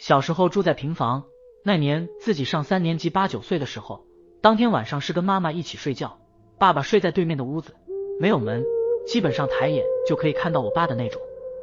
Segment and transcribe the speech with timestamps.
[0.00, 1.24] 小时候住在平房，
[1.62, 4.06] 那年自己上三年级八九岁的时候，
[4.40, 6.16] 当天晚上是跟妈妈一起睡觉，
[6.58, 7.74] 爸爸睡在对面的屋子，
[8.18, 8.64] 没有门，
[9.06, 11.20] 基本上抬眼就可以看到我爸的那种。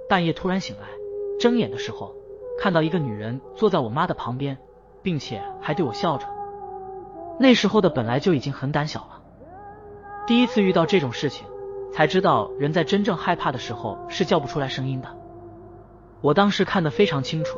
[0.07, 0.87] 半夜突然醒来，
[1.39, 2.13] 睁眼的时候
[2.59, 4.59] 看到一个女人坐在我妈的旁边，
[5.01, 6.27] 并且还对我笑着。
[7.39, 9.23] 那时候的本来就已经很胆小了，
[10.27, 11.47] 第一次遇到这种事情，
[11.91, 15.09] 才知道人在真正害怕的时候是叫不出来声音的。
[16.21, 17.57] 我当时看得非常清楚。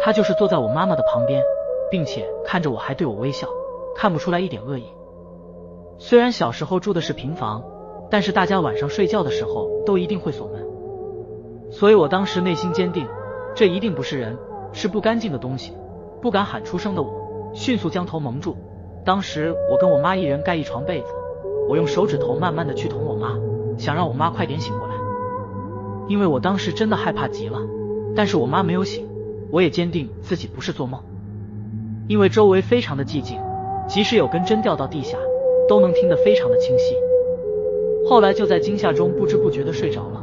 [0.00, 1.42] 他就是坐在我妈妈的旁边，
[1.90, 3.48] 并且看着我，还对我微笑，
[3.94, 4.84] 看不出来一点恶意。
[5.98, 7.64] 虽然小时候住的是平房，
[8.10, 10.66] 但是大家晚上睡觉的时候都一定会锁门，
[11.70, 13.06] 所以我当时内心坚定，
[13.54, 14.36] 这一定不是人，
[14.72, 15.72] 是不干净的东西。
[16.20, 17.10] 不敢喊出声的我，
[17.54, 18.56] 迅速将头蒙住。
[19.04, 21.08] 当时我跟我妈一人盖一床被子，
[21.68, 23.38] 我用手指头慢慢的去捅我妈，
[23.78, 24.94] 想让我妈快点醒过来，
[26.08, 27.60] 因为我当时真的害怕极了。
[28.16, 29.05] 但是我妈没有醒。
[29.50, 31.00] 我也坚定自己不是做梦，
[32.08, 33.40] 因为周围非常的寂静，
[33.86, 35.16] 即使有根针掉到地下，
[35.68, 36.94] 都能听得非常的清晰。
[38.08, 40.22] 后来就在惊吓中不知不觉的睡着了，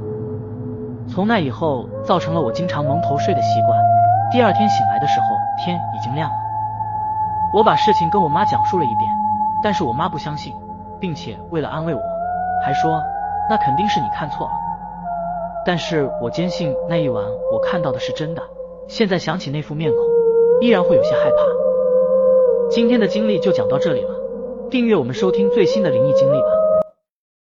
[1.08, 3.78] 从那以后造成了我经常蒙头睡的习惯。
[4.32, 5.26] 第二天醒来的时候，
[5.64, 6.36] 天已经亮了。
[7.54, 9.10] 我把事情跟我妈讲述了一遍，
[9.64, 10.54] 但是我妈不相信，
[11.00, 12.02] 并且为了安慰我，
[12.66, 13.02] 还说
[13.50, 14.54] 那肯定是你看错了。
[15.66, 18.42] 但是我坚信那一晚我看到的是真的。
[18.88, 20.00] 现在想起那副面孔，
[20.62, 21.38] 依然会有些害怕。
[22.70, 24.10] 今天的经历就讲到这里了，
[24.70, 26.63] 订阅我们收听最新的灵异经历吧。